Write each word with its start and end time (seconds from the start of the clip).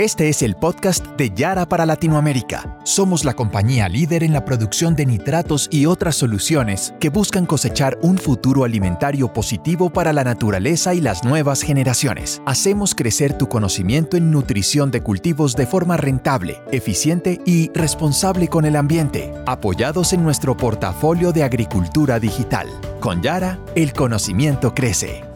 Este 0.00 0.30
es 0.30 0.40
el 0.40 0.54
podcast 0.54 1.04
de 1.18 1.30
Yara 1.34 1.68
para 1.68 1.84
Latinoamérica. 1.84 2.78
Somos 2.84 3.22
la 3.22 3.34
compañía 3.34 3.86
líder 3.86 4.24
en 4.24 4.32
la 4.32 4.46
producción 4.46 4.96
de 4.96 5.04
nitratos 5.04 5.68
y 5.70 5.84
otras 5.84 6.16
soluciones 6.16 6.94
que 6.98 7.10
buscan 7.10 7.44
cosechar 7.44 7.98
un 8.00 8.16
futuro 8.16 8.64
alimentario 8.64 9.30
positivo 9.30 9.90
para 9.90 10.14
la 10.14 10.24
naturaleza 10.24 10.94
y 10.94 11.02
las 11.02 11.22
nuevas 11.22 11.60
generaciones. 11.60 12.40
Hacemos 12.46 12.94
crecer 12.94 13.36
tu 13.36 13.50
conocimiento 13.50 14.16
en 14.16 14.30
nutrición 14.30 14.90
de 14.90 15.02
cultivos 15.02 15.54
de 15.54 15.66
forma 15.66 15.98
rentable, 15.98 16.56
eficiente 16.72 17.38
y 17.44 17.70
responsable 17.74 18.48
con 18.48 18.64
el 18.64 18.76
ambiente, 18.76 19.34
apoyados 19.46 20.14
en 20.14 20.22
nuestro 20.22 20.56
portafolio 20.56 21.30
de 21.32 21.44
agricultura 21.44 22.18
digital. 22.18 22.68
Con 23.00 23.20
Yara, 23.20 23.58
el 23.74 23.92
conocimiento 23.92 24.74
crece. 24.74 25.29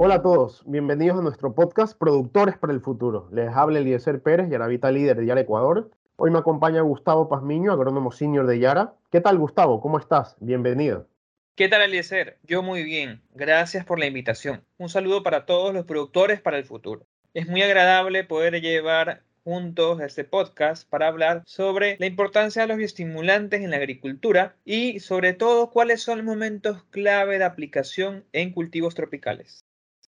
Hola 0.00 0.14
a 0.14 0.22
todos, 0.22 0.62
bienvenidos 0.64 1.18
a 1.18 1.22
nuestro 1.22 1.56
podcast 1.56 1.98
Productores 1.98 2.56
para 2.56 2.72
el 2.72 2.80
Futuro. 2.80 3.28
Les 3.32 3.48
habla 3.48 3.80
Eliezer 3.80 4.22
Pérez, 4.22 4.48
Yaravita 4.48 4.92
líder 4.92 5.16
de 5.16 5.26
Yara 5.26 5.40
Ecuador. 5.40 5.90
Hoy 6.14 6.30
me 6.30 6.38
acompaña 6.38 6.82
Gustavo 6.82 7.28
Pazmiño, 7.28 7.72
agrónomo 7.72 8.12
senior 8.12 8.46
de 8.46 8.60
Yara. 8.60 8.94
¿Qué 9.10 9.20
tal 9.20 9.38
Gustavo? 9.38 9.80
¿Cómo 9.80 9.98
estás? 9.98 10.36
Bienvenido. 10.38 11.08
¿Qué 11.56 11.66
tal 11.66 11.82
Eliezer? 11.82 12.38
Yo 12.44 12.62
muy 12.62 12.84
bien, 12.84 13.22
gracias 13.34 13.84
por 13.84 13.98
la 13.98 14.06
invitación. 14.06 14.62
Un 14.76 14.88
saludo 14.88 15.24
para 15.24 15.46
todos 15.46 15.74
los 15.74 15.84
productores 15.84 16.40
para 16.40 16.58
el 16.58 16.64
futuro. 16.64 17.04
Es 17.34 17.48
muy 17.48 17.62
agradable 17.62 18.22
poder 18.22 18.60
llevar 18.60 19.24
juntos 19.42 20.00
este 20.00 20.22
podcast 20.22 20.88
para 20.88 21.08
hablar 21.08 21.42
sobre 21.44 21.96
la 21.98 22.06
importancia 22.06 22.62
de 22.62 22.68
los 22.68 22.76
bioestimulantes 22.76 23.62
en 23.62 23.70
la 23.70 23.78
agricultura 23.78 24.54
y 24.64 25.00
sobre 25.00 25.32
todo 25.32 25.70
cuáles 25.70 26.02
son 26.02 26.18
los 26.18 26.24
momentos 26.24 26.84
clave 26.90 27.38
de 27.38 27.44
aplicación 27.44 28.24
en 28.30 28.52
cultivos 28.52 28.94
tropicales. 28.94 29.64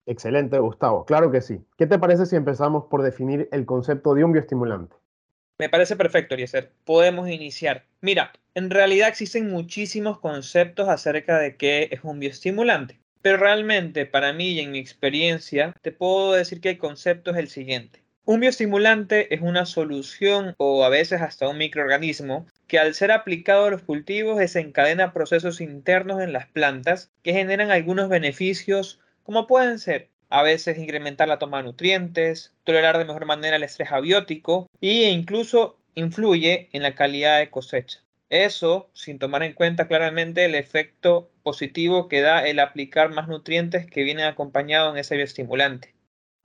Excelente, 0.09 0.57
Gustavo. 0.57 1.05
Claro 1.05 1.29
que 1.29 1.39
sí. 1.39 1.59
¿Qué 1.77 1.85
te 1.85 1.99
parece 1.99 2.25
si 2.25 2.35
empezamos 2.35 2.85
por 2.89 3.03
definir 3.03 3.47
el 3.51 3.67
concepto 3.67 4.15
de 4.15 4.23
un 4.23 4.31
bioestimulante? 4.31 4.95
Me 5.59 5.69
parece 5.69 5.95
perfecto, 5.95 6.33
Eliezer. 6.33 6.71
Podemos 6.83 7.29
iniciar. 7.29 7.85
Mira, 8.01 8.31
en 8.55 8.71
realidad 8.71 9.07
existen 9.07 9.51
muchísimos 9.51 10.19
conceptos 10.19 10.89
acerca 10.89 11.37
de 11.37 11.57
qué 11.57 11.89
es 11.91 11.99
un 12.03 12.19
bioestimulante. 12.19 12.99
Pero 13.21 13.37
realmente, 13.37 14.07
para 14.07 14.33
mí 14.33 14.53
y 14.53 14.61
en 14.61 14.71
mi 14.71 14.79
experiencia, 14.79 15.75
te 15.83 15.91
puedo 15.91 16.31
decir 16.31 16.59
que 16.59 16.71
el 16.71 16.79
concepto 16.79 17.29
es 17.29 17.37
el 17.37 17.47
siguiente. 17.47 18.01
Un 18.25 18.39
bioestimulante 18.39 19.31
es 19.35 19.41
una 19.41 19.67
solución 19.67 20.55
o 20.57 20.83
a 20.85 20.89
veces 20.89 21.21
hasta 21.21 21.47
un 21.47 21.59
microorganismo 21.59 22.47
que 22.65 22.79
al 22.79 22.95
ser 22.95 23.11
aplicado 23.11 23.65
a 23.65 23.69
los 23.69 23.83
cultivos 23.83 24.39
desencadena 24.39 25.13
procesos 25.13 25.61
internos 25.61 26.19
en 26.19 26.33
las 26.33 26.47
plantas 26.47 27.11
que 27.21 27.33
generan 27.33 27.69
algunos 27.69 28.09
beneficios 28.09 28.99
como 29.29 29.45
pueden 29.45 29.77
ser 29.77 30.09
a 30.31 30.41
veces 30.41 30.79
incrementar 30.79 31.27
la 31.27 31.37
toma 31.37 31.57
de 31.57 31.65
nutrientes, 31.65 32.51
tolerar 32.63 32.97
de 32.97 33.05
mejor 33.05 33.27
manera 33.27 33.57
el 33.57 33.61
estrés 33.61 33.91
abiótico 33.91 34.65
e 34.81 35.11
incluso 35.11 35.77
influye 35.93 36.67
en 36.73 36.81
la 36.81 36.95
calidad 36.95 37.37
de 37.37 37.51
cosecha. 37.51 37.99
Eso 38.31 38.89
sin 38.93 39.19
tomar 39.19 39.43
en 39.43 39.53
cuenta 39.53 39.87
claramente 39.87 40.45
el 40.45 40.55
efecto 40.55 41.29
positivo 41.43 42.07
que 42.07 42.21
da 42.21 42.43
el 42.43 42.59
aplicar 42.59 43.13
más 43.13 43.27
nutrientes 43.27 43.85
que 43.85 44.01
vienen 44.01 44.25
acompañados 44.25 44.93
en 44.93 44.97
ese 44.97 45.15
bioestimulante. 45.15 45.93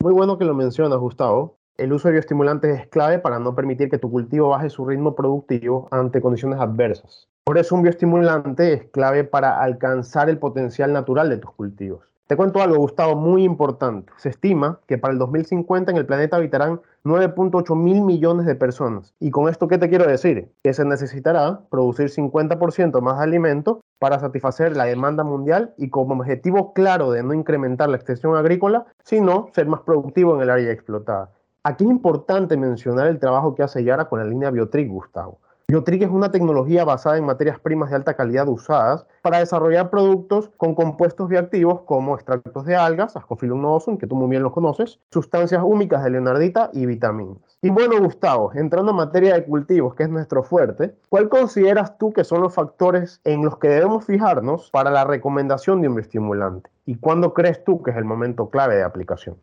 Muy 0.03 0.13
bueno 0.13 0.37
que 0.37 0.45
lo 0.45 0.53
mencionas, 0.53 0.99
Gustavo. 0.99 1.57
El 1.79 1.91
uso 1.91 2.09
de 2.09 2.13
bioestimulantes 2.13 2.81
es 2.81 2.87
clave 2.89 3.19
para 3.19 3.39
no 3.39 3.55
permitir 3.55 3.89
que 3.89 3.97
tu 3.97 4.11
cultivo 4.11 4.51
baje 4.51 4.69
su 4.69 4.85
ritmo 4.85 5.17
productivo 5.17 5.89
ante 5.91 6.21
condiciones 6.21 6.61
adversas. 6.61 7.29
Por 7.45 7.57
eso 7.57 7.77
un 7.77 7.81
bioestimulante 7.81 8.75
es 8.75 8.91
clave 8.91 9.25
para 9.25 9.63
alcanzar 9.63 10.29
el 10.29 10.37
potencial 10.37 10.93
natural 10.93 11.31
de 11.31 11.39
tus 11.39 11.51
cultivos. 11.53 12.14
Te 12.27 12.37
cuento 12.37 12.63
algo, 12.63 12.79
Gustavo, 12.79 13.17
muy 13.17 13.45
importante. 13.45 14.11
Se 14.17 14.31
estima 14.31 14.81
que 14.87 14.97
para 14.97 15.13
el 15.13 15.19
2050 15.19 15.91
en 15.91 15.99
el 15.99 16.07
planeta 16.07 16.37
habitarán 16.37 16.81
9.8 17.05 17.77
mil 17.77 18.01
millones 18.01 18.47
de 18.47 18.55
personas. 18.55 19.13
¿Y 19.21 19.31
con 19.31 19.51
esto 19.51 19.69
qué 19.69 19.77
te 19.77 19.91
quiero 19.91 20.07
decir? 20.07 20.51
Que 20.63 20.73
se 20.73 20.87
necesitará 20.87 21.61
producir 21.69 22.09
50% 22.09 23.03
más 23.03 23.21
alimento 23.21 23.83
para 23.99 24.19
satisfacer 24.21 24.75
la 24.75 24.87
demanda 24.87 25.23
mundial 25.23 25.75
y 25.77 25.91
como 25.91 26.15
objetivo 26.15 26.73
claro 26.73 27.11
de 27.11 27.23
no 27.23 27.35
incrementar 27.35 27.91
la 27.91 27.97
extensión 27.97 28.35
agrícola, 28.37 28.87
sino 29.03 29.51
ser 29.53 29.67
más 29.67 29.81
productivo 29.83 30.35
en 30.35 30.41
el 30.41 30.49
área 30.49 30.73
explotada. 30.73 31.31
Aquí 31.63 31.85
es 31.85 31.91
importante 31.91 32.57
mencionar 32.57 33.09
el 33.09 33.19
trabajo 33.19 33.55
que 33.55 33.65
hace 33.65 33.85
Yara 33.85 34.07
con 34.07 34.19
la 34.19 34.25
línea 34.25 34.51
Biotric, 34.51 34.89
Gustavo. 34.89 35.41
Biotric 35.67 36.03
es 36.03 36.11
una 36.11 36.31
tecnología 36.31 36.85
basada 36.85 37.17
en 37.17 37.25
materias 37.25 37.59
primas 37.59 37.89
de 37.89 37.97
alta 37.97 38.15
calidad 38.15 38.47
usadas 38.49 39.07
para 39.23 39.39
desarrollar 39.39 39.89
productos 39.89 40.51
con 40.59 40.75
compuestos 40.75 41.29
bioactivos 41.29 41.81
como 41.83 42.15
extractos 42.15 42.67
de 42.67 42.77
algas, 42.77 43.17
Ascophyllum 43.17 43.63
noosum, 43.63 43.97
que 43.97 44.07
tú 44.07 44.15
muy 44.15 44.29
bien 44.29 44.43
lo 44.43 44.53
conoces, 44.53 45.01
sustancias 45.11 45.63
húmicas 45.65 46.05
de 46.05 46.11
leonardita 46.11 46.69
y 46.75 46.85
vitaminas. 46.85 47.59
Y 47.63 47.71
bueno, 47.71 47.99
Gustavo, 47.99 48.53
entrando 48.55 48.91
en 48.91 48.99
materia 48.99 49.35
de 49.35 49.45
cultivos, 49.47 49.95
que 49.95 50.03
es 50.03 50.11
nuestro 50.11 50.45
fuerte, 50.45 50.95
¿cuál 51.09 51.31
consideras 51.31 51.97
tú 51.97 52.13
que 52.13 52.25
son 52.25 52.43
los 52.43 52.53
factores 52.53 53.23
en 53.25 53.43
los 53.43 53.57
que 53.57 53.69
debemos 53.69 54.05
fijarnos 54.05 54.71
para 54.71 54.91
la 54.91 55.05
recomendación 55.05 55.81
de 55.81 55.89
un 55.89 55.95
bioestimulante? 55.95 56.69
¿Y 56.85 56.97
cuándo 56.97 57.33
crees 57.33 57.65
tú 57.65 57.83
que 57.83 57.91
es 57.91 57.97
el 57.97 58.05
momento 58.05 58.51
clave 58.51 58.77
de 58.77 58.83
aplicación? 58.83 59.39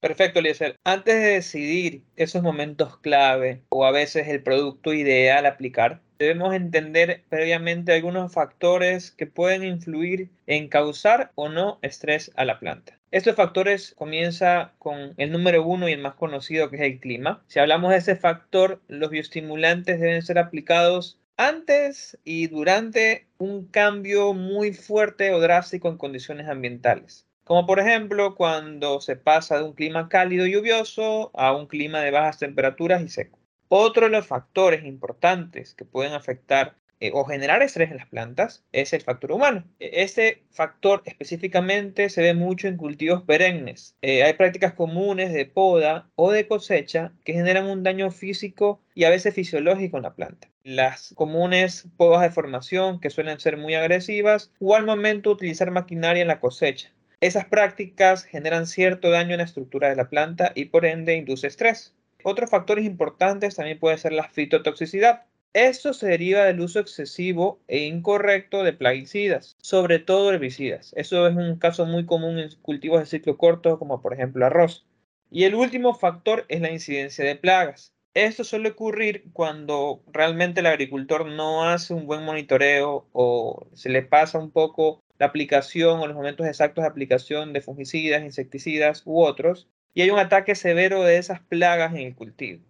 Perfecto, 0.00 0.38
Eliezer. 0.38 0.76
Antes 0.84 1.14
de 1.16 1.32
decidir 1.32 2.04
esos 2.14 2.40
momentos 2.40 2.98
clave 2.98 3.62
o 3.68 3.84
a 3.84 3.90
veces 3.90 4.28
el 4.28 4.44
producto 4.44 4.92
ideal 4.92 5.44
a 5.44 5.48
aplicar, 5.50 6.00
debemos 6.20 6.54
entender 6.54 7.24
previamente 7.28 7.92
algunos 7.92 8.32
factores 8.32 9.10
que 9.10 9.26
pueden 9.26 9.64
influir 9.64 10.30
en 10.46 10.68
causar 10.68 11.32
o 11.34 11.48
no 11.48 11.80
estrés 11.82 12.30
a 12.36 12.44
la 12.44 12.60
planta. 12.60 12.96
Estos 13.10 13.34
factores 13.34 13.92
comienza 13.96 14.72
con 14.78 15.14
el 15.16 15.32
número 15.32 15.66
uno 15.66 15.88
y 15.88 15.92
el 15.94 16.00
más 16.00 16.14
conocido 16.14 16.70
que 16.70 16.76
es 16.76 16.82
el 16.82 17.00
clima. 17.00 17.42
Si 17.48 17.58
hablamos 17.58 17.90
de 17.90 17.96
ese 17.96 18.14
factor, 18.14 18.80
los 18.86 19.10
bioestimulantes 19.10 19.98
deben 19.98 20.22
ser 20.22 20.38
aplicados 20.38 21.18
antes 21.36 22.16
y 22.22 22.46
durante 22.46 23.26
un 23.38 23.66
cambio 23.66 24.32
muy 24.32 24.72
fuerte 24.72 25.32
o 25.32 25.40
drástico 25.40 25.88
en 25.88 25.98
condiciones 25.98 26.46
ambientales 26.46 27.27
como 27.48 27.64
por 27.64 27.80
ejemplo 27.80 28.34
cuando 28.34 29.00
se 29.00 29.16
pasa 29.16 29.56
de 29.56 29.64
un 29.64 29.72
clima 29.72 30.10
cálido 30.10 30.46
y 30.46 30.52
lluvioso 30.52 31.30
a 31.32 31.56
un 31.56 31.66
clima 31.66 32.02
de 32.02 32.10
bajas 32.10 32.38
temperaturas 32.38 33.02
y 33.02 33.08
seco. 33.08 33.38
Otro 33.68 34.04
de 34.04 34.12
los 34.12 34.26
factores 34.26 34.84
importantes 34.84 35.74
que 35.74 35.86
pueden 35.86 36.12
afectar 36.12 36.76
eh, 37.00 37.10
o 37.14 37.24
generar 37.24 37.62
estrés 37.62 37.90
en 37.90 37.96
las 37.96 38.06
plantas 38.06 38.66
es 38.72 38.92
el 38.92 39.00
factor 39.00 39.32
humano. 39.32 39.64
E, 39.80 40.02
este 40.02 40.42
factor 40.50 41.02
específicamente 41.06 42.10
se 42.10 42.20
ve 42.20 42.34
mucho 42.34 42.68
en 42.68 42.76
cultivos 42.76 43.22
perennes. 43.22 43.96
Eh, 44.02 44.24
hay 44.24 44.34
prácticas 44.34 44.74
comunes 44.74 45.32
de 45.32 45.46
poda 45.46 46.10
o 46.16 46.30
de 46.30 46.46
cosecha 46.46 47.12
que 47.24 47.32
generan 47.32 47.64
un 47.64 47.82
daño 47.82 48.10
físico 48.10 48.82
y 48.94 49.04
a 49.04 49.10
veces 49.10 49.32
fisiológico 49.32 49.96
en 49.96 50.02
la 50.02 50.14
planta. 50.14 50.48
Las 50.64 51.14
comunes 51.14 51.88
podas 51.96 52.20
de 52.20 52.30
formación 52.30 53.00
que 53.00 53.08
suelen 53.08 53.40
ser 53.40 53.56
muy 53.56 53.74
agresivas 53.74 54.52
o 54.60 54.76
al 54.76 54.84
momento 54.84 55.30
utilizar 55.30 55.70
maquinaria 55.70 56.20
en 56.20 56.28
la 56.28 56.40
cosecha. 56.40 56.92
Esas 57.20 57.46
prácticas 57.46 58.22
generan 58.22 58.68
cierto 58.68 59.10
daño 59.10 59.32
en 59.32 59.38
la 59.38 59.44
estructura 59.44 59.88
de 59.88 59.96
la 59.96 60.08
planta 60.08 60.52
y 60.54 60.66
por 60.66 60.86
ende 60.86 61.16
induce 61.16 61.48
estrés. 61.48 61.96
Otros 62.22 62.48
factores 62.48 62.84
importantes 62.84 63.56
también 63.56 63.80
puede 63.80 63.98
ser 63.98 64.12
la 64.12 64.28
fitotoxicidad. 64.28 65.22
Esto 65.52 65.94
se 65.94 66.06
deriva 66.06 66.44
del 66.44 66.60
uso 66.60 66.78
excesivo 66.78 67.60
e 67.66 67.86
incorrecto 67.86 68.62
de 68.62 68.72
plaguicidas, 68.72 69.56
sobre 69.60 69.98
todo 69.98 70.32
herbicidas. 70.32 70.92
Eso 70.96 71.26
es 71.26 71.34
un 71.34 71.56
caso 71.56 71.86
muy 71.86 72.06
común 72.06 72.38
en 72.38 72.50
cultivos 72.62 73.00
de 73.00 73.06
ciclo 73.06 73.36
corto, 73.36 73.80
como 73.80 74.00
por 74.00 74.12
ejemplo 74.14 74.46
arroz. 74.46 74.86
Y 75.28 75.42
el 75.42 75.56
último 75.56 75.94
factor 75.94 76.44
es 76.48 76.60
la 76.60 76.70
incidencia 76.70 77.24
de 77.24 77.34
plagas. 77.34 77.94
Esto 78.14 78.44
suele 78.44 78.70
ocurrir 78.70 79.24
cuando 79.32 80.02
realmente 80.12 80.60
el 80.60 80.66
agricultor 80.66 81.26
no 81.26 81.68
hace 81.68 81.94
un 81.94 82.06
buen 82.06 82.24
monitoreo 82.24 83.08
o 83.12 83.66
se 83.74 83.88
le 83.88 84.02
pasa 84.02 84.38
un 84.38 84.52
poco 84.52 85.02
la 85.18 85.26
aplicación 85.26 86.00
o 86.00 86.06
los 86.06 86.16
momentos 86.16 86.46
exactos 86.46 86.82
de 86.82 86.88
aplicación 86.88 87.52
de 87.52 87.60
fungicidas, 87.60 88.22
insecticidas 88.22 89.02
u 89.04 89.20
otros, 89.20 89.68
y 89.94 90.02
hay 90.02 90.10
un 90.10 90.18
ataque 90.18 90.54
severo 90.54 91.02
de 91.02 91.18
esas 91.18 91.40
plagas 91.40 91.92
en 91.92 92.02
el 92.02 92.14
cultivo. 92.14 92.62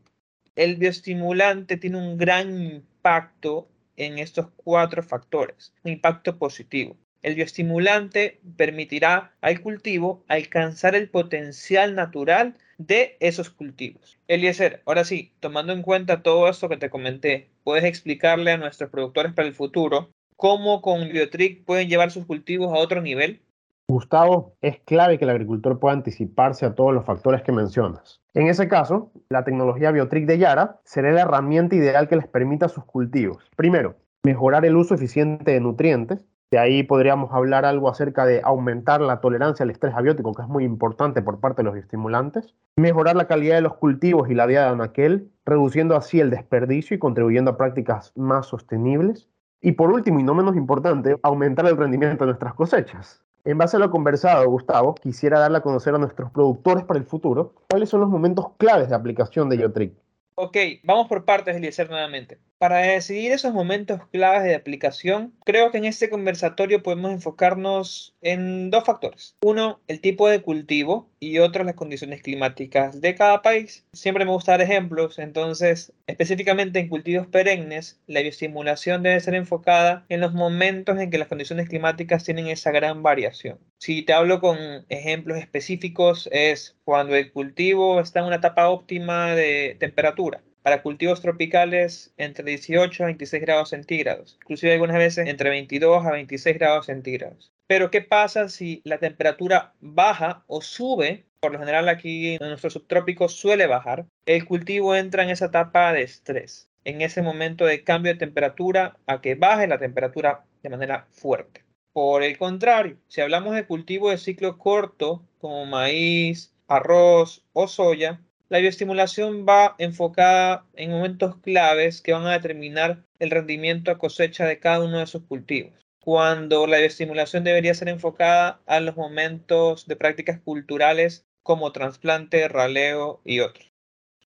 El 0.56 0.76
bioestimulante 0.76 1.76
tiene 1.76 1.98
un 1.98 2.16
gran 2.16 2.50
impacto 2.60 3.68
en 3.96 4.18
estos 4.18 4.48
cuatro 4.56 5.02
factores, 5.02 5.74
un 5.84 5.92
impacto 5.92 6.38
positivo. 6.38 6.96
El 7.22 7.34
bioestimulante 7.34 8.40
permitirá 8.56 9.34
al 9.40 9.60
cultivo 9.60 10.24
alcanzar 10.28 10.94
el 10.94 11.10
potencial 11.10 11.94
natural 11.94 12.56
de 12.78 13.16
esos 13.18 13.50
cultivos. 13.50 14.18
Eliezer, 14.28 14.82
ahora 14.86 15.04
sí, 15.04 15.32
tomando 15.40 15.72
en 15.72 15.82
cuenta 15.82 16.22
todo 16.22 16.48
esto 16.48 16.68
que 16.68 16.76
te 16.76 16.90
comenté, 16.90 17.50
¿puedes 17.64 17.84
explicarle 17.84 18.52
a 18.52 18.56
nuestros 18.56 18.90
productores 18.90 19.32
para 19.32 19.48
el 19.48 19.54
futuro 19.54 20.10
cómo 20.38 20.80
con 20.82 21.00
Biotrick 21.08 21.64
pueden 21.64 21.88
llevar 21.88 22.12
sus 22.12 22.24
cultivos 22.24 22.72
a 22.72 22.78
otro 22.78 23.02
nivel? 23.02 23.42
Gustavo, 23.88 24.54
es 24.60 24.78
clave 24.84 25.18
que 25.18 25.24
el 25.24 25.30
agricultor 25.30 25.80
pueda 25.80 25.94
anticiparse 25.94 26.64
a 26.64 26.74
todos 26.74 26.94
los 26.94 27.04
factores 27.04 27.42
que 27.42 27.50
mencionas. 27.50 28.20
En 28.34 28.46
ese 28.46 28.68
caso, 28.68 29.10
la 29.30 29.42
tecnología 29.44 29.90
Biotrick 29.90 30.26
de 30.26 30.38
Yara 30.38 30.78
será 30.84 31.10
la 31.10 31.22
herramienta 31.22 31.74
ideal 31.74 32.08
que 32.08 32.14
les 32.14 32.28
permita 32.28 32.66
a 32.66 32.68
sus 32.68 32.84
cultivos. 32.84 33.50
Primero, 33.56 33.96
mejorar 34.22 34.64
el 34.64 34.76
uso 34.76 34.94
eficiente 34.94 35.50
de 35.50 35.60
nutrientes. 35.60 36.24
De 36.52 36.58
ahí 36.58 36.84
podríamos 36.84 37.32
hablar 37.32 37.64
algo 37.64 37.88
acerca 37.90 38.24
de 38.24 38.40
aumentar 38.44 39.00
la 39.00 39.20
tolerancia 39.20 39.64
al 39.64 39.70
estrés 39.70 39.94
abiótico, 39.94 40.34
que 40.34 40.42
es 40.42 40.48
muy 40.48 40.62
importante 40.64 41.20
por 41.20 41.40
parte 41.40 41.62
de 41.62 41.64
los 41.64 41.74
bioestimulantes, 41.74 42.54
mejorar 42.76 43.16
la 43.16 43.26
calidad 43.26 43.56
de 43.56 43.62
los 43.62 43.74
cultivos 43.74 44.30
y 44.30 44.34
la 44.34 44.46
vida 44.46 44.66
de 44.66 44.70
anaquel, 44.70 45.32
reduciendo 45.44 45.96
así 45.96 46.20
el 46.20 46.30
desperdicio 46.30 46.94
y 46.94 47.00
contribuyendo 47.00 47.50
a 47.50 47.56
prácticas 47.56 48.12
más 48.14 48.46
sostenibles. 48.46 49.28
Y 49.60 49.72
por 49.72 49.90
último, 49.90 50.20
y 50.20 50.22
no 50.22 50.34
menos 50.34 50.56
importante, 50.56 51.16
aumentar 51.22 51.66
el 51.66 51.76
rendimiento 51.76 52.24
de 52.24 52.28
nuestras 52.28 52.54
cosechas. 52.54 53.22
En 53.44 53.58
base 53.58 53.76
a 53.76 53.80
lo 53.80 53.90
conversado, 53.90 54.48
Gustavo, 54.48 54.94
quisiera 54.94 55.40
darle 55.40 55.58
a 55.58 55.62
conocer 55.62 55.94
a 55.94 55.98
nuestros 55.98 56.30
productores 56.30 56.84
para 56.84 56.98
el 56.98 57.06
futuro 57.06 57.54
cuáles 57.68 57.88
son 57.88 58.00
los 58.00 58.08
momentos 58.10 58.46
claves 58.56 58.88
de 58.90 58.94
aplicación 58.94 59.48
de 59.48 59.58
Yotric. 59.58 59.94
Ok, 60.34 60.56
vamos 60.84 61.08
por 61.08 61.24
partes, 61.24 61.56
Eliezer, 61.56 61.90
nuevamente. 61.90 62.38
Para 62.58 62.78
decidir 62.78 63.30
esos 63.30 63.54
momentos 63.54 64.00
claves 64.08 64.42
de 64.42 64.56
aplicación, 64.56 65.32
creo 65.44 65.70
que 65.70 65.78
en 65.78 65.84
este 65.84 66.10
conversatorio 66.10 66.82
podemos 66.82 67.12
enfocarnos 67.12 68.16
en 68.20 68.70
dos 68.70 68.82
factores. 68.82 69.36
Uno, 69.42 69.80
el 69.86 70.00
tipo 70.00 70.28
de 70.28 70.42
cultivo 70.42 71.08
y 71.20 71.38
otro, 71.38 71.62
las 71.62 71.76
condiciones 71.76 72.20
climáticas 72.20 73.00
de 73.00 73.14
cada 73.14 73.42
país. 73.42 73.86
Siempre 73.92 74.24
me 74.24 74.32
gusta 74.32 74.52
dar 74.52 74.62
ejemplos, 74.62 75.20
entonces, 75.20 75.92
específicamente 76.08 76.80
en 76.80 76.88
cultivos 76.88 77.28
perennes, 77.28 78.00
la 78.08 78.22
bioestimulación 78.22 79.04
debe 79.04 79.20
ser 79.20 79.36
enfocada 79.36 80.04
en 80.08 80.20
los 80.20 80.34
momentos 80.34 80.98
en 80.98 81.10
que 81.10 81.18
las 81.18 81.28
condiciones 81.28 81.68
climáticas 81.68 82.24
tienen 82.24 82.48
esa 82.48 82.72
gran 82.72 83.04
variación. 83.04 83.60
Si 83.78 84.02
te 84.02 84.14
hablo 84.14 84.40
con 84.40 84.58
ejemplos 84.88 85.38
específicos, 85.38 86.28
es 86.32 86.76
cuando 86.82 87.14
el 87.14 87.30
cultivo 87.30 88.00
está 88.00 88.18
en 88.18 88.26
una 88.26 88.36
etapa 88.36 88.68
óptima 88.68 89.36
de 89.36 89.76
temperatura 89.78 90.42
para 90.68 90.82
cultivos 90.82 91.22
tropicales 91.22 92.12
entre 92.18 92.44
18 92.44 93.02
a 93.02 93.06
26 93.06 93.40
grados 93.40 93.70
centígrados, 93.70 94.36
inclusive 94.42 94.74
algunas 94.74 94.98
veces 94.98 95.26
entre 95.26 95.48
22 95.48 96.04
a 96.04 96.10
26 96.10 96.58
grados 96.58 96.84
centígrados. 96.84 97.50
Pero 97.66 97.90
¿qué 97.90 98.02
pasa 98.02 98.50
si 98.50 98.82
la 98.84 98.98
temperatura 98.98 99.72
baja 99.80 100.44
o 100.46 100.60
sube? 100.60 101.24
Por 101.40 101.52
lo 101.52 101.58
general 101.58 101.88
aquí 101.88 102.34
en 102.34 102.48
nuestros 102.50 102.74
subtrópicos 102.74 103.32
suele 103.32 103.66
bajar. 103.66 104.04
El 104.26 104.44
cultivo 104.44 104.94
entra 104.94 105.22
en 105.22 105.30
esa 105.30 105.46
etapa 105.46 105.90
de 105.94 106.02
estrés, 106.02 106.68
en 106.84 107.00
ese 107.00 107.22
momento 107.22 107.64
de 107.64 107.82
cambio 107.82 108.12
de 108.12 108.18
temperatura 108.18 108.98
a 109.06 109.22
que 109.22 109.36
baje 109.36 109.68
la 109.68 109.78
temperatura 109.78 110.44
de 110.62 110.68
manera 110.68 111.06
fuerte. 111.12 111.64
Por 111.94 112.22
el 112.22 112.36
contrario, 112.36 112.98
si 113.08 113.22
hablamos 113.22 113.54
de 113.54 113.66
cultivo 113.66 114.10
de 114.10 114.18
ciclo 114.18 114.58
corto 114.58 115.22
como 115.38 115.64
maíz, 115.64 116.52
arroz 116.66 117.42
o 117.54 117.68
soya, 117.68 118.20
la 118.50 118.58
bioestimulación 118.58 119.44
va 119.46 119.74
enfocada 119.78 120.64
en 120.74 120.90
momentos 120.90 121.36
claves 121.36 122.00
que 122.00 122.12
van 122.12 122.26
a 122.26 122.32
determinar 122.32 123.04
el 123.18 123.30
rendimiento 123.30 123.90
a 123.90 123.98
cosecha 123.98 124.46
de 124.46 124.58
cada 124.58 124.84
uno 124.84 124.98
de 124.98 125.04
esos 125.04 125.22
cultivos, 125.24 125.72
cuando 126.02 126.66
la 126.66 126.78
bioestimulación 126.78 127.44
debería 127.44 127.74
ser 127.74 127.88
enfocada 127.88 128.60
a 128.66 128.80
los 128.80 128.96
momentos 128.96 129.86
de 129.86 129.96
prácticas 129.96 130.40
culturales 130.40 131.26
como 131.42 131.72
trasplante, 131.72 132.48
raleo 132.48 133.20
y 133.24 133.40
otros. 133.40 133.70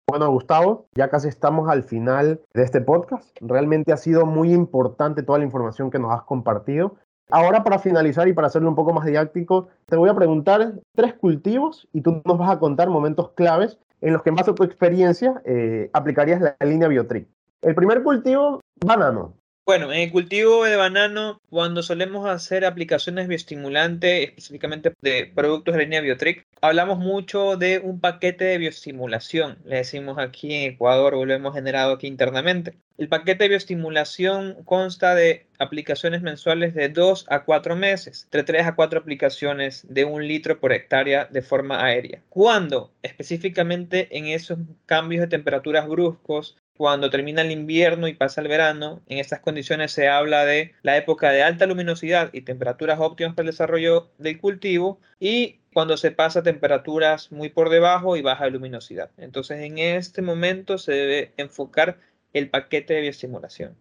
Bueno, 0.07 0.29
Gustavo, 0.29 0.87
ya 0.95 1.09
casi 1.09 1.27
estamos 1.27 1.67
al 1.69 1.83
final 1.83 2.39
de 2.53 2.63
este 2.63 2.79
podcast. 2.79 3.35
Realmente 3.41 3.91
ha 3.91 3.97
sido 3.97 4.25
muy 4.25 4.53
importante 4.53 5.23
toda 5.23 5.39
la 5.39 5.45
información 5.45 5.89
que 5.89 5.99
nos 5.99 6.13
has 6.13 6.23
compartido. 6.23 6.95
Ahora 7.31 7.63
para 7.63 7.79
finalizar 7.79 8.27
y 8.27 8.33
para 8.33 8.47
hacerlo 8.47 8.69
un 8.69 8.75
poco 8.75 8.93
más 8.93 9.05
didáctico, 9.05 9.67
te 9.87 9.97
voy 9.97 10.09
a 10.09 10.13
preguntar 10.13 10.79
tres 10.93 11.15
cultivos 11.15 11.87
y 11.91 12.01
tú 12.01 12.21
nos 12.23 12.37
vas 12.37 12.51
a 12.51 12.59
contar 12.59 12.89
momentos 12.89 13.31
claves 13.31 13.79
en 14.01 14.13
los 14.13 14.21
que 14.23 14.29
en 14.29 14.35
base 14.35 14.51
a 14.51 14.55
tu 14.55 14.63
experiencia 14.63 15.41
eh, 15.45 15.89
aplicarías 15.93 16.41
la 16.41 16.55
línea 16.65 16.87
Biotric. 16.87 17.27
El 17.61 17.75
primer 17.75 18.03
cultivo, 18.03 18.61
banano. 18.85 19.33
Bueno, 19.67 19.91
en 19.91 20.01
el 20.01 20.11
cultivo 20.11 20.63
de 20.63 20.75
banano, 20.75 21.41
cuando 21.49 21.81
solemos 21.81 22.29
hacer 22.29 22.65
aplicaciones 22.65 23.27
bioestimulantes, 23.27 24.27
específicamente 24.27 24.93
de 25.01 25.25
productos 25.33 25.73
de 25.73 25.81
línea 25.81 26.01
Biotric, 26.01 26.45
hablamos 26.61 26.99
mucho 26.99 27.57
de 27.57 27.79
un 27.79 27.99
paquete 27.99 28.45
de 28.45 28.59
bioestimulación. 28.59 29.57
Le 29.65 29.77
decimos 29.77 30.19
aquí 30.19 30.53
en 30.53 30.73
Ecuador 30.73 31.15
o 31.15 31.25
lo 31.25 31.33
hemos 31.33 31.55
generado 31.55 31.93
aquí 31.93 32.05
internamente. 32.05 32.77
El 32.99 33.09
paquete 33.09 33.45
de 33.45 33.49
bioestimulación 33.49 34.63
consta 34.65 35.15
de 35.15 35.47
aplicaciones 35.57 36.21
mensuales 36.21 36.75
de 36.75 36.89
2 36.89 37.25
a 37.27 37.43
4 37.43 37.75
meses, 37.75 38.27
de 38.31 38.43
3 38.43 38.67
a 38.67 38.75
4 38.75 38.99
aplicaciones 38.99 39.83
de 39.89 40.05
un 40.05 40.27
litro 40.27 40.59
por 40.59 40.73
hectárea 40.73 41.25
de 41.25 41.41
forma 41.41 41.83
aérea. 41.83 42.21
Cuando 42.29 42.91
específicamente 43.01 44.15
en 44.15 44.27
esos 44.27 44.59
cambios 44.85 45.21
de 45.21 45.27
temperaturas 45.27 45.87
bruscos 45.87 46.55
cuando 46.77 47.09
termina 47.09 47.41
el 47.41 47.51
invierno 47.51 48.07
y 48.07 48.13
pasa 48.13 48.41
el 48.41 48.47
verano, 48.47 49.01
en 49.07 49.19
estas 49.19 49.39
condiciones 49.39 49.91
se 49.91 50.09
habla 50.09 50.45
de 50.45 50.73
la 50.81 50.97
época 50.97 51.31
de 51.31 51.41
alta 51.41 51.65
luminosidad 51.65 52.29
y 52.33 52.41
temperaturas 52.41 52.99
óptimas 52.99 53.33
para 53.33 53.47
el 53.47 53.51
desarrollo 53.51 54.09
del 54.17 54.39
cultivo 54.39 54.99
y 55.19 55.59
cuando 55.73 55.97
se 55.97 56.11
pasa 56.11 56.39
a 56.39 56.43
temperaturas 56.43 57.31
muy 57.31 57.49
por 57.49 57.69
debajo 57.69 58.17
y 58.17 58.21
baja 58.21 58.47
luminosidad. 58.49 59.09
Entonces 59.17 59.59
en 59.61 59.77
este 59.77 60.21
momento 60.21 60.77
se 60.77 60.91
debe 60.93 61.33
enfocar 61.37 61.97
el 62.33 62.49
paquete 62.49 62.93
de 62.93 63.01
bioestimulación. 63.01 63.75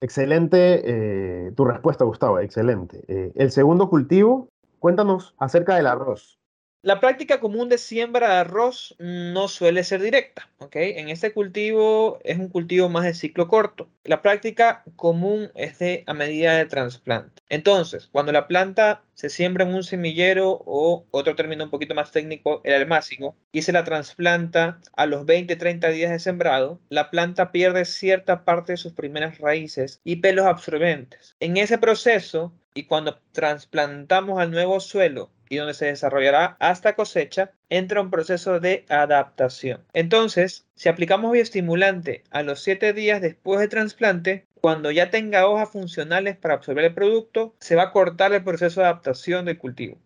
Excelente 0.00 0.82
eh, 0.84 1.52
tu 1.56 1.64
respuesta, 1.64 2.04
Gustavo, 2.04 2.38
excelente. 2.38 3.02
Eh, 3.08 3.32
el 3.34 3.50
segundo 3.50 3.88
cultivo, 3.88 4.48
cuéntanos 4.78 5.34
acerca 5.38 5.76
del 5.76 5.86
arroz. 5.86 6.38
La 6.84 7.00
práctica 7.00 7.40
común 7.40 7.70
de 7.70 7.78
siembra 7.78 8.28
de 8.28 8.34
arroz 8.40 8.94
no 8.98 9.48
suele 9.48 9.84
ser 9.84 10.02
directa, 10.02 10.50
¿ok? 10.58 10.76
En 10.76 11.08
este 11.08 11.32
cultivo 11.32 12.18
es 12.24 12.38
un 12.38 12.50
cultivo 12.50 12.90
más 12.90 13.04
de 13.04 13.14
ciclo 13.14 13.48
corto. 13.48 13.88
La 14.04 14.20
práctica 14.20 14.84
común 14.94 15.50
es 15.54 15.78
de 15.78 16.04
a 16.06 16.12
medida 16.12 16.58
de 16.58 16.66
trasplante. 16.66 17.40
Entonces, 17.48 18.10
cuando 18.12 18.32
la 18.32 18.46
planta 18.46 19.02
se 19.14 19.30
siembra 19.30 19.64
en 19.64 19.74
un 19.74 19.82
semillero 19.82 20.62
o 20.66 21.06
otro 21.10 21.34
término 21.34 21.64
un 21.64 21.70
poquito 21.70 21.94
más 21.94 22.12
técnico, 22.12 22.60
el 22.64 22.74
almácigo, 22.74 23.34
y 23.50 23.62
se 23.62 23.72
la 23.72 23.84
trasplanta 23.84 24.78
a 24.94 25.06
los 25.06 25.24
20-30 25.24 25.90
días 25.90 26.10
de 26.10 26.18
sembrado, 26.18 26.82
la 26.90 27.10
planta 27.10 27.50
pierde 27.50 27.86
cierta 27.86 28.44
parte 28.44 28.72
de 28.72 28.76
sus 28.76 28.92
primeras 28.92 29.38
raíces 29.38 30.02
y 30.04 30.16
pelos 30.16 30.44
absorbentes. 30.44 31.34
En 31.40 31.56
ese 31.56 31.78
proceso, 31.78 32.52
y 32.74 32.84
cuando 32.84 33.18
trasplantamos 33.32 34.40
al 34.40 34.50
nuevo 34.50 34.80
suelo 34.80 35.30
y 35.48 35.56
donde 35.56 35.74
se 35.74 35.86
desarrollará 35.86 36.56
hasta 36.58 36.96
cosecha, 36.96 37.52
entra 37.68 38.00
un 38.00 38.10
proceso 38.10 38.58
de 38.58 38.84
adaptación. 38.88 39.84
Entonces, 39.92 40.66
si 40.74 40.88
aplicamos 40.88 41.30
bioestimulante 41.32 42.24
a 42.30 42.42
los 42.42 42.60
7 42.60 42.92
días 42.92 43.20
después 43.20 43.60
del 43.60 43.68
trasplante, 43.68 44.46
cuando 44.60 44.90
ya 44.90 45.10
tenga 45.10 45.46
hojas 45.46 45.70
funcionales 45.70 46.36
para 46.36 46.54
absorber 46.54 46.86
el 46.86 46.94
producto, 46.94 47.54
se 47.60 47.76
va 47.76 47.84
a 47.84 47.92
cortar 47.92 48.32
el 48.32 48.42
proceso 48.42 48.80
de 48.80 48.86
adaptación 48.86 49.44
del 49.44 49.58
cultivo. 49.58 49.98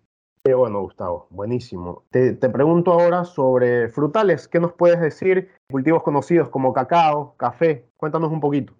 Qué 0.45 0.55
bueno, 0.55 0.81
Gustavo, 0.81 1.27
buenísimo. 1.31 2.05
Te, 2.11 2.33
te, 2.33 2.49
pregunto 2.49 2.93
ahora 2.93 3.25
sobre 3.25 3.89
frutales. 3.89 4.49
¿Qué 4.49 4.61
nos 4.61 4.73
puedes 4.73 5.01
decir? 5.01 5.51
Cultivos 5.71 6.03
conocidos 6.03 6.49
como 6.49 6.73
cacao, 6.73 7.35
café. 7.37 7.87
Cuéntanos 7.97 8.31
un 8.33 8.41
poquito. 8.41 8.73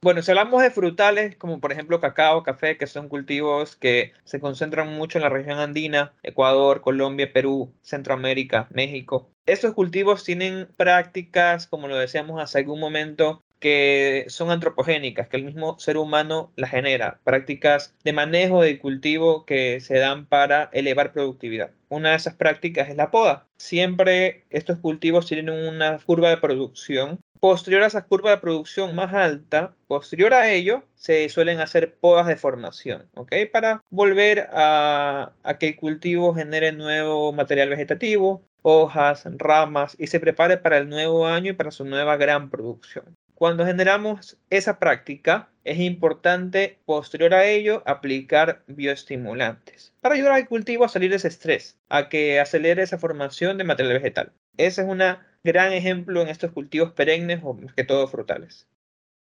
Bueno, 0.00 0.22
si 0.22 0.30
hablamos 0.30 0.62
de 0.62 0.70
frutales, 0.70 1.34
como 1.34 1.58
por 1.60 1.72
ejemplo 1.72 2.00
cacao, 2.00 2.44
café, 2.44 2.76
que 2.76 2.86
son 2.86 3.08
cultivos 3.08 3.74
que 3.74 4.12
se 4.22 4.38
concentran 4.38 4.94
mucho 4.94 5.18
en 5.18 5.24
la 5.24 5.28
región 5.28 5.58
andina, 5.58 6.12
Ecuador, 6.22 6.82
Colombia, 6.82 7.32
Perú, 7.32 7.74
Centroamérica, 7.82 8.68
México. 8.70 9.28
Estos 9.44 9.74
cultivos 9.74 10.22
tienen 10.22 10.68
prácticas, 10.76 11.66
como 11.66 11.88
lo 11.88 11.96
decíamos 11.96 12.40
hace 12.40 12.58
algún 12.58 12.78
momento, 12.78 13.42
que 13.58 14.24
son 14.28 14.50
antropogénicas, 14.50 15.28
que 15.28 15.36
el 15.36 15.44
mismo 15.44 15.78
ser 15.80 15.96
humano 15.96 16.52
las 16.54 16.70
genera, 16.70 17.20
prácticas 17.24 17.94
de 18.04 18.12
manejo 18.12 18.62
del 18.62 18.78
cultivo 18.78 19.44
que 19.44 19.80
se 19.80 19.98
dan 19.98 20.26
para 20.26 20.70
elevar 20.72 21.12
productividad. 21.12 21.72
Una 21.88 22.10
de 22.10 22.16
esas 22.16 22.34
prácticas 22.34 22.88
es 22.88 22.96
la 22.96 23.10
poda. 23.10 23.46
Siempre 23.56 24.44
estos 24.50 24.78
cultivos 24.78 25.26
tienen 25.26 25.50
una 25.50 25.98
curva 25.98 26.30
de 26.30 26.36
producción 26.36 27.18
Posterior 27.40 27.84
a 27.84 27.86
esa 27.86 28.04
curva 28.04 28.30
de 28.30 28.38
producción 28.38 28.96
más 28.96 29.14
alta, 29.14 29.72
posterior 29.86 30.34
a 30.34 30.50
ello, 30.50 30.82
se 30.96 31.28
suelen 31.28 31.60
hacer 31.60 31.94
podas 31.94 32.26
de 32.26 32.36
formación, 32.36 33.08
¿ok? 33.14 33.32
Para 33.52 33.82
volver 33.90 34.48
a, 34.52 35.32
a 35.44 35.58
que 35.58 35.68
el 35.68 35.76
cultivo 35.76 36.34
genere 36.34 36.72
nuevo 36.72 37.32
material 37.32 37.68
vegetativo, 37.68 38.42
hojas, 38.62 39.24
ramas 39.36 39.94
y 39.98 40.08
se 40.08 40.18
prepare 40.18 40.58
para 40.58 40.78
el 40.78 40.88
nuevo 40.88 41.26
año 41.26 41.52
y 41.52 41.54
para 41.54 41.70
su 41.70 41.84
nueva 41.84 42.16
gran 42.16 42.50
producción. 42.50 43.16
Cuando 43.34 43.64
generamos 43.64 44.36
esa 44.50 44.80
práctica, 44.80 45.48
es 45.62 45.78
importante, 45.78 46.78
posterior 46.86 47.34
a 47.34 47.46
ello, 47.46 47.84
aplicar 47.86 48.62
bioestimulantes 48.66 49.92
para 50.00 50.14
ayudar 50.14 50.32
al 50.32 50.48
cultivo 50.48 50.84
a 50.84 50.88
salir 50.88 51.10
de 51.10 51.16
ese 51.16 51.28
estrés, 51.28 51.76
a 51.88 52.08
que 52.08 52.40
acelere 52.40 52.82
esa 52.82 52.98
formación 52.98 53.58
de 53.58 53.64
material 53.64 53.94
vegetal. 53.94 54.32
Esa 54.58 54.82
es 54.82 54.88
una 54.88 55.26
gran 55.42 55.72
ejemplo 55.72 56.20
en 56.20 56.28
estos 56.28 56.52
cultivos 56.52 56.92
perennes 56.92 57.40
o 57.42 57.54
más 57.54 57.72
que 57.72 57.84
todo 57.84 58.06
frutales. 58.08 58.68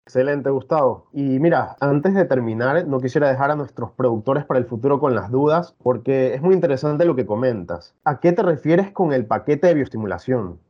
Excelente, 0.07 0.49
Gustavo. 0.49 1.09
Y 1.11 1.21
mira, 1.21 1.75
antes 1.81 2.13
de 2.13 2.23
terminar, 2.23 2.87
no 2.87 3.01
quisiera 3.01 3.29
dejar 3.29 3.51
a 3.51 3.57
nuestros 3.57 3.91
productores 3.91 4.45
para 4.45 4.57
el 4.57 4.65
futuro 4.65 5.01
con 5.01 5.13
las 5.13 5.29
dudas, 5.29 5.75
porque 5.83 6.33
es 6.33 6.41
muy 6.41 6.55
interesante 6.55 7.03
lo 7.03 7.17
que 7.17 7.25
comentas. 7.25 7.93
¿A 8.05 8.21
qué 8.21 8.31
te 8.31 8.41
refieres 8.41 8.89
con 8.91 9.11
el 9.11 9.25
paquete 9.25 9.67
de 9.67 9.73
bioestimulación? 9.73 10.61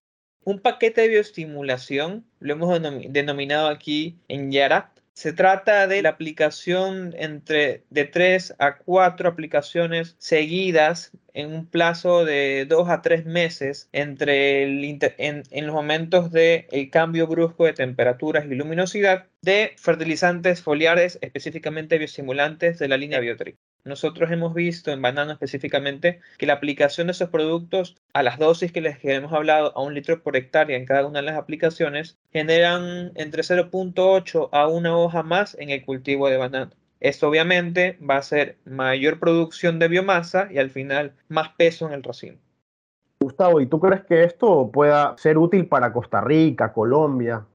Un 0.44 0.60
paquete 0.60 1.02
de 1.02 1.10
bioestimulación, 1.10 2.26
lo 2.40 2.54
hemos 2.54 2.82
denominado 2.82 3.68
aquí 3.68 4.20
en 4.28 4.52
Yara, 4.52 4.92
Se 5.18 5.34
trata 5.34 5.88
de 5.88 6.04
la 6.04 6.10
aplicación 6.10 7.16
entre 7.18 7.84
de 7.90 8.06
3 8.06 8.54
a 8.60 8.78
4 8.78 9.28
aplicaciones 9.28 10.16
seguidas 10.20 11.12
en 11.34 11.52
un 11.56 11.66
plazo 11.66 12.24
de 12.24 12.68
2 12.70 12.88
a 12.88 13.02
3 13.02 13.26
meses 13.26 13.90
entre 13.94 14.62
el, 14.62 14.84
en, 15.18 15.42
en, 15.50 15.66
los 15.66 15.74
momentos 15.74 16.32
de 16.32 16.68
el 16.72 16.92
cambio 16.92 17.26
brusco 17.26 17.66
de 17.66 17.74
temperaturas 17.74 18.46
y 18.46 18.54
luminosidad 18.54 19.26
de 19.42 19.74
fertilizantes 19.78 20.62
foliares, 20.62 21.18
específicamente 21.22 21.98
bioestimulantes 21.98 22.78
de 22.78 22.88
la 22.88 22.98
línea 22.98 23.20
Biotric. 23.20 23.58
Nosotros 23.88 24.30
hemos 24.32 24.54
visto 24.54 24.92
en 24.92 25.02
banano 25.02 25.32
específicamente 25.32 26.20
que 26.38 26.46
la 26.46 26.54
aplicación 26.54 27.08
de 27.08 27.12
esos 27.12 27.30
productos 27.30 27.96
a 28.14 28.22
las 28.22 28.38
dosis 28.38 28.74
que 28.74 28.82
les 28.82 28.98
hemos 29.04 29.32
hablado, 29.32 29.72
a 29.78 29.82
un 29.82 29.94
litro 29.94 30.22
por 30.22 30.36
hectárea 30.36 30.78
en 30.78 30.86
cada 30.86 31.08
una 31.08 31.20
de 31.20 31.26
las 31.26 31.38
aplicaciones, 31.38 32.18
generan 32.34 33.14
entre 33.16 33.44
0.8 33.44 34.50
a 34.52 34.68
una 34.68 34.98
hoja 34.98 35.24
más 35.24 35.56
en 35.58 35.70
el 35.70 35.86
cultivo 35.86 36.30
de 36.30 36.36
banano. 36.36 36.72
Esto 37.00 37.30
obviamente 37.30 37.98
va 38.00 38.18
a 38.18 38.24
ser 38.24 38.58
mayor 38.66 39.20
producción 39.20 39.80
de 39.80 39.88
biomasa 39.88 40.50
y 40.52 40.58
al 40.58 40.70
final 40.70 41.14
más 41.30 41.50
peso 41.58 41.88
en 41.88 41.94
el 41.94 42.04
racimo. 42.04 42.40
Gustavo, 43.22 43.62
¿y 43.62 43.68
tú 43.68 43.80
crees 43.80 44.04
que 44.04 44.24
esto 44.24 44.70
pueda 44.72 45.16
ser 45.18 45.38
útil 45.38 45.66
para 45.68 45.94
Costa 45.94 46.20
Rica, 46.20 46.74
Colombia? 46.74 47.46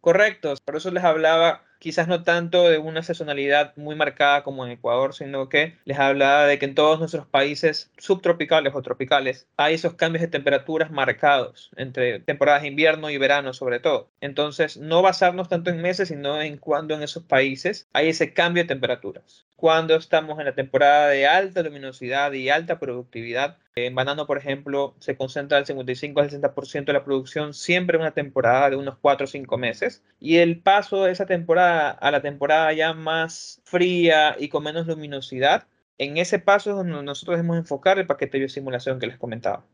Correcto, 0.00 0.54
por 0.64 0.76
eso 0.76 0.90
les 0.90 1.04
hablaba 1.04 1.62
quizás 1.82 2.06
no 2.06 2.22
tanto 2.22 2.70
de 2.70 2.78
una 2.78 3.02
sazonalidad 3.02 3.72
muy 3.74 3.96
marcada 3.96 4.44
como 4.44 4.64
en 4.64 4.70
Ecuador, 4.70 5.14
sino 5.14 5.48
que 5.48 5.74
les 5.84 5.98
hablaba 5.98 6.46
de 6.46 6.56
que 6.60 6.66
en 6.66 6.76
todos 6.76 7.00
nuestros 7.00 7.26
países 7.26 7.90
subtropicales 7.98 8.72
o 8.76 8.82
tropicales 8.82 9.48
hay 9.56 9.74
esos 9.74 9.94
cambios 9.94 10.20
de 10.20 10.28
temperaturas 10.28 10.92
marcados 10.92 11.72
entre 11.74 12.20
temporadas 12.20 12.62
de 12.62 12.68
invierno 12.68 13.10
y 13.10 13.18
verano 13.18 13.52
sobre 13.52 13.80
todo. 13.80 14.08
Entonces, 14.20 14.76
no 14.76 15.02
basarnos 15.02 15.48
tanto 15.48 15.70
en 15.70 15.82
meses, 15.82 16.06
sino 16.06 16.40
en 16.40 16.56
cuando 16.56 16.94
en 16.94 17.02
esos 17.02 17.24
países 17.24 17.88
hay 17.92 18.10
ese 18.10 18.32
cambio 18.32 18.62
de 18.62 18.68
temperaturas. 18.68 19.44
Cuando 19.56 19.96
estamos 19.96 20.38
en 20.38 20.46
la 20.46 20.54
temporada 20.54 21.08
de 21.08 21.26
alta 21.26 21.62
luminosidad 21.62 22.32
y 22.32 22.48
alta 22.48 22.78
productividad, 22.78 23.58
en 23.74 23.94
banano, 23.94 24.26
por 24.26 24.36
ejemplo, 24.36 24.94
se 24.98 25.16
concentra 25.16 25.56
el 25.56 25.66
55 25.66 26.20
al 26.20 26.30
60% 26.30 26.84
de 26.84 26.92
la 26.92 27.04
producción 27.04 27.54
siempre 27.54 27.96
en 27.96 28.02
una 28.02 28.10
temporada 28.10 28.70
de 28.70 28.76
unos 28.76 28.98
4 29.00 29.24
o 29.24 29.26
5 29.26 29.58
meses. 29.58 30.02
Y 30.20 30.38
el 30.38 30.60
paso 30.60 31.04
de 31.04 31.12
esa 31.12 31.26
temporada 31.26 31.71
a 31.90 32.10
la 32.10 32.20
temporada 32.20 32.72
ya 32.72 32.92
más 32.92 33.60
fría 33.64 34.36
y 34.38 34.48
con 34.48 34.64
menos 34.64 34.86
luminosidad, 34.86 35.64
en 35.98 36.16
ese 36.16 36.38
paso 36.38 36.70
es 36.70 36.76
donde 36.76 37.02
nosotros 37.02 37.36
debemos 37.36 37.56
enfocar 37.56 37.98
el 37.98 38.06
paquete 38.06 38.32
de 38.32 38.40
biosimulación 38.40 38.98
que 38.98 39.06
les 39.06 39.18
comentaba. 39.18 39.64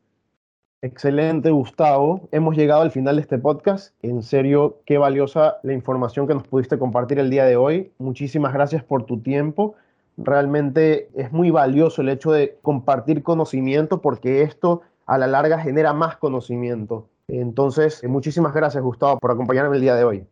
Excelente, 0.81 1.51
Gustavo. 1.51 2.29
Hemos 2.31 2.57
llegado 2.57 2.83
al 2.83 2.93
final 2.93 3.17
de 3.17 3.23
este 3.23 3.39
podcast. 3.39 3.95
En 4.03 4.23
serio, 4.23 4.81
qué 4.87 4.99
valiosa 4.99 5.59
la 5.63 5.73
información 5.73 6.29
que 6.29 6.35
nos 6.35 6.47
pudiste 6.47 6.79
compartir 6.79 7.19
el 7.19 7.31
día 7.31 7.45
de 7.45 7.57
hoy. 7.57 7.91
Muchísimas 7.99 8.53
gracias 8.53 8.85
por 8.85 9.05
tu 9.05 9.21
tiempo 9.21 9.75
realmente 10.19 11.09
es 11.15 11.33
muy 11.33 11.51
valioso 11.51 12.03
el 12.03 12.09
hecho 12.09 12.33
de 12.33 12.59
compartir 12.63 13.23
conocimiento 13.23 14.03
porque 14.03 14.43
esto 14.43 14.83
a 15.07 15.17
la 15.17 15.27
larga 15.27 15.59
genera 15.59 15.93
más 15.95 16.17
conocimiento. 16.17 17.07
Entonces, 17.29 18.03
muchísimas 18.05 18.53
gracias 18.53 18.83
Gustavo 18.83 19.19
por 19.19 19.31
acompañarme 19.31 19.77
el 19.77 19.83
día 19.83 19.95
de 19.95 20.05
hoy. 20.05 20.27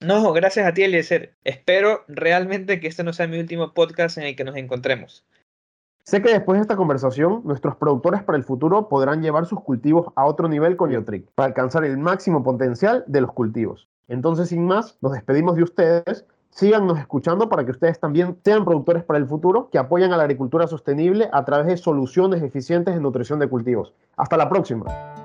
No, 0.00 0.32
gracias 0.32 0.66
a 0.66 0.74
ti 0.74 0.82
Eliezer. 0.82 1.34
Espero 1.44 2.04
realmente 2.08 2.80
que 2.80 2.88
este 2.88 3.04
no 3.04 3.12
sea 3.12 3.26
mi 3.26 3.38
último 3.38 3.72
podcast 3.72 4.18
en 4.18 4.24
el 4.24 4.36
que 4.36 4.44
nos 4.44 4.56
encontremos. 4.56 5.24
Sé 6.04 6.20
que 6.20 6.32
después 6.32 6.58
de 6.58 6.62
esta 6.62 6.76
conversación, 6.76 7.40
nuestros 7.44 7.76
productores 7.76 8.22
para 8.22 8.36
el 8.36 8.44
futuro 8.44 8.88
podrán 8.88 9.22
llevar 9.22 9.46
sus 9.46 9.62
cultivos 9.62 10.12
a 10.16 10.26
otro 10.26 10.48
nivel 10.48 10.76
con 10.76 10.90
Iotric 10.90 11.30
para 11.34 11.48
alcanzar 11.48 11.84
el 11.84 11.96
máximo 11.96 12.42
potencial 12.44 13.04
de 13.06 13.22
los 13.22 13.32
cultivos. 13.32 13.88
Entonces, 14.08 14.50
sin 14.50 14.66
más, 14.66 14.98
nos 15.00 15.12
despedimos 15.12 15.56
de 15.56 15.62
ustedes 15.62 16.26
síganos 16.54 16.98
escuchando 16.98 17.48
para 17.48 17.64
que 17.64 17.72
ustedes 17.72 17.98
también 17.98 18.38
sean 18.44 18.64
productores 18.64 19.02
para 19.02 19.18
el 19.18 19.26
futuro 19.26 19.68
que 19.70 19.78
apoyan 19.78 20.12
a 20.12 20.16
la 20.16 20.22
agricultura 20.22 20.66
sostenible 20.66 21.28
a 21.32 21.44
través 21.44 21.66
de 21.66 21.76
soluciones 21.76 22.42
eficientes 22.42 22.94
en 22.94 23.02
nutrición 23.02 23.38
de 23.38 23.48
cultivos. 23.48 23.92
Hasta 24.16 24.36
la 24.36 24.48
próxima. 24.48 24.84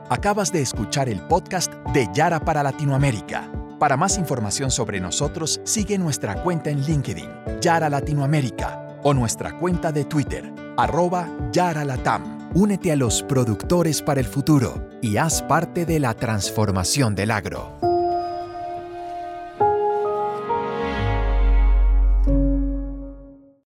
Acabas 0.10 0.52
de 0.52 0.62
escuchar 0.62 1.08
el 1.08 1.22
podcast 1.28 1.74
de 1.94 2.08
Yara 2.14 2.40
para 2.40 2.64
Latinoamérica. 2.64 3.59
Para 3.80 3.96
más 3.96 4.18
información 4.18 4.72
sobre 4.72 5.00
nosotros, 5.00 5.62
sigue 5.64 5.98
nuestra 5.98 6.44
cuenta 6.44 6.70
en 6.70 6.82
LinkedIn, 6.82 7.30
Yara 7.62 7.90
Latinoamérica, 7.90 8.98
o 9.04 9.14
nuestra 9.14 9.58
cuenta 9.58 9.94
de 9.94 10.04
Twitter, 10.04 10.54
arroba 10.76 11.30
Yara 11.54 11.86
Latam. 11.86 12.50
Únete 12.56 12.92
a 12.92 12.98
los 12.98 13.24
productores 13.24 14.02
para 14.02 14.20
el 14.20 14.26
futuro 14.26 14.90
y 15.02 15.16
haz 15.16 15.42
parte 15.44 15.86
de 15.86 16.00
la 16.00 16.14
transformación 16.14 17.16
del 17.16 17.32
agro. 17.32 17.79